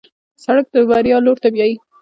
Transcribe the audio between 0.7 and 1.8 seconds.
د بریا لور ته بیایي.